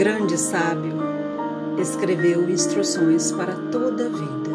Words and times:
grande 0.00 0.38
sábio 0.38 0.94
escreveu 1.78 2.48
instruções 2.48 3.30
para 3.32 3.54
toda 3.70 4.06
a 4.06 4.08
vida. 4.08 4.50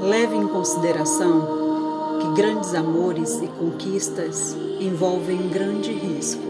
Leve 0.00 0.36
em 0.36 0.48
consideração 0.48 1.46
que 2.20 2.40
grandes 2.40 2.74
amores 2.74 3.40
e 3.42 3.46
conquistas 3.48 4.56
envolvem 4.80 5.48
grande 5.48 5.92
risco. 5.92 6.42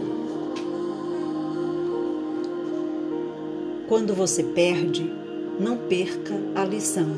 Quando 3.87 4.13
você 4.13 4.41
perde, 4.41 5.11
não 5.59 5.75
perca 5.75 6.33
a 6.55 6.63
lição. 6.63 7.09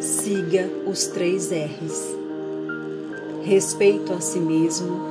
Siga 0.00 0.70
os 0.86 1.08
três 1.08 1.50
R's: 1.50 2.16
respeito 3.42 4.14
a 4.14 4.20
si 4.20 4.40
mesmo, 4.40 5.09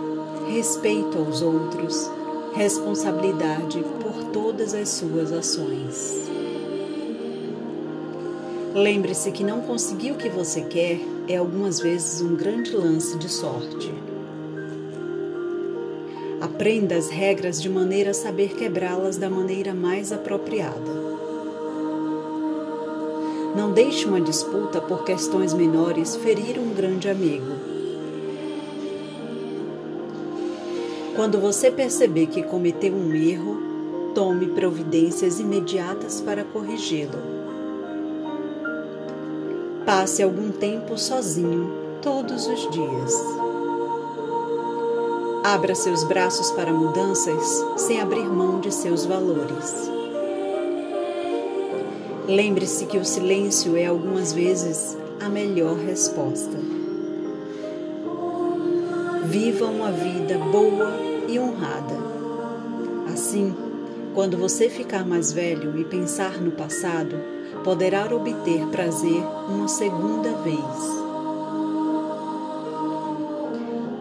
respeito 0.50 1.18
aos 1.20 1.44
outros, 1.44 2.10
responsabilidade 2.56 3.84
por 4.02 4.32
todas 4.34 4.74
as 4.74 4.90
suas 4.90 5.32
ações. 5.32 6.28
Lembre-se 8.74 9.32
que 9.32 9.44
não 9.44 9.62
conseguir 9.62 10.12
o 10.12 10.16
que 10.16 10.28
você 10.28 10.62
quer 10.62 11.00
é 11.28 11.38
algumas 11.38 11.80
vezes 11.80 12.22
um 12.22 12.36
grande 12.36 12.76
lance 12.76 13.18
de 13.18 13.30
sorte. 13.30 13.94
Aprenda 16.42 16.96
as 16.96 17.10
regras 17.10 17.62
de 17.62 17.70
maneira 17.70 18.12
a 18.12 18.14
saber 18.14 18.56
quebrá-las 18.56 19.18
da 19.18 19.30
maneira 19.30 19.74
mais 19.74 20.12
apropriada. 20.12 21.10
Não 23.56 23.72
deixe 23.72 24.06
uma 24.06 24.22
disputa 24.22 24.82
por 24.82 25.04
questões 25.04 25.54
menores 25.54 26.16
ferir 26.16 26.58
um 26.58 26.74
grande 26.74 27.10
amigo. 27.10 27.79
Quando 31.20 31.38
você 31.38 31.70
perceber 31.70 32.28
que 32.28 32.42
cometeu 32.42 32.94
um 32.94 33.14
erro, 33.14 33.58
tome 34.16 34.48
providências 34.52 35.38
imediatas 35.38 36.22
para 36.22 36.46
corrigi-lo. 36.46 37.20
Passe 39.86 40.24
algum 40.24 40.50
tempo 40.50 40.98
sozinho 40.98 41.70
todos 42.02 42.48
os 42.48 42.72
dias. 42.72 43.14
Abra 45.44 45.76
seus 45.76 46.06
braços 46.06 46.52
para 46.52 46.72
mudanças 46.72 47.66
sem 47.76 48.00
abrir 48.00 48.24
mão 48.24 48.62
de 48.62 48.74
seus 48.74 49.04
valores. 49.04 49.92
Lembre-se 52.30 52.86
que 52.86 52.98
o 52.98 53.04
silêncio 53.04 53.76
é 53.76 53.88
algumas 53.88 54.32
vezes 54.32 54.98
a 55.20 55.28
melhor 55.28 55.76
resposta. 55.76 56.79
Viva 59.30 59.66
uma 59.66 59.92
vida 59.92 60.40
boa 60.40 60.92
e 61.28 61.40
honrada. 61.40 61.96
Assim, 63.14 63.54
quando 64.16 64.36
você 64.36 64.68
ficar 64.72 65.06
mais 65.06 65.32
velho 65.32 65.80
e 65.80 65.86
pensar 65.86 66.42
no 66.42 66.50
passado, 66.50 67.16
poderá 67.64 68.08
obter 68.12 68.66
prazer 68.70 69.22
uma 69.48 69.68
segunda 69.68 70.32
vez. 70.38 70.58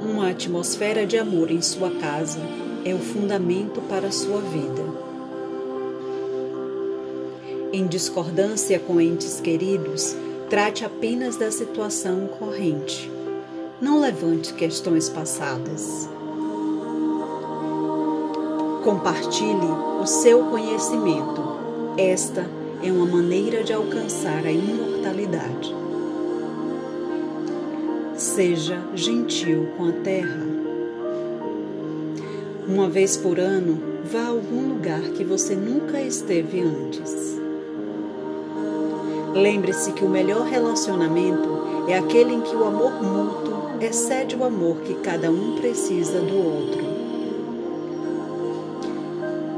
Uma 0.01 0.31
atmosfera 0.31 1.05
de 1.05 1.19
amor 1.19 1.51
em 1.51 1.61
sua 1.61 1.91
casa 1.91 2.41
é 2.83 2.95
o 2.95 2.99
fundamento 2.99 3.83
para 3.83 4.11
sua 4.11 4.41
vida. 4.41 4.83
Em 7.71 7.87
discordância 7.87 8.81
com 8.81 8.99
entes 8.99 9.43
queridos, 9.43 10.17
trate 10.49 10.87
apenas 10.87 11.37
da 11.37 11.53
situação 11.53 12.29
corrente. 12.39 13.18
Não 13.81 14.01
levante 14.01 14.55
questões 14.55 15.09
passadas. 15.09 16.11
Compartilhe 18.83 19.71
o 20.03 20.05
seu 20.05 20.47
conhecimento. 20.47 21.41
Esta 21.97 22.45
é 22.83 22.91
uma 22.91 23.07
maneira 23.07 23.63
de 23.63 23.73
alcançar 23.73 24.45
a 24.45 24.51
imortalidade. 24.51 25.73
Seja 28.17 28.83
gentil 28.97 29.69
com 29.77 29.91
a 29.91 29.93
terra. 29.93 30.45
Uma 32.67 32.89
vez 32.89 33.17
por 33.17 33.39
ano, 33.39 33.81
vá 34.05 34.23
a 34.23 34.29
algum 34.31 34.71
lugar 34.71 35.03
que 35.03 35.23
você 35.23 35.55
nunca 35.55 36.01
esteve 36.01 36.63
antes. 36.63 37.39
Lembre-se 39.35 39.93
que 39.93 40.05
o 40.05 40.09
melhor 40.09 40.47
relacionamento 40.47 41.87
é 41.87 41.97
aquele 41.97 42.35
em 42.35 42.41
que 42.41 42.57
o 42.57 42.65
amor 42.65 43.01
mútuo 43.01 43.58
excede 43.81 44.37
o 44.37 44.45
amor 44.45 44.81
que 44.81 44.95
cada 44.95 45.31
um 45.31 45.57
precisa 45.57 46.21
do 46.21 46.37
outro. 46.37 46.89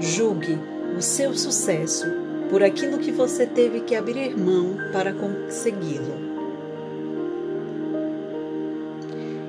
Julgue 0.01 0.59
o 0.97 1.03
seu 1.03 1.35
sucesso 1.37 2.07
por 2.51 2.63
aquilo 2.63 2.99
que 2.99 3.13
você 3.13 3.47
teve 3.47 3.81
que 3.81 3.95
abrir 3.95 4.37
mão 4.37 4.77
para 4.93 5.13
consegui-lo. 5.13 6.31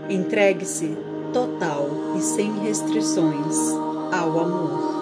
Entregue-se 0.09 0.97
total 1.33 1.89
e 2.17 2.21
sem 2.21 2.59
restrições 2.59 3.57
ao 4.11 4.39
amor. 4.39 5.00